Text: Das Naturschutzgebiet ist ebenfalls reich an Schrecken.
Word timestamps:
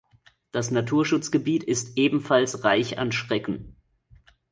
Das 0.51 0.71
Naturschutzgebiet 0.71 1.63
ist 1.63 1.95
ebenfalls 1.95 2.63
reich 2.63 2.97
an 2.97 3.11
Schrecken. 3.11 3.75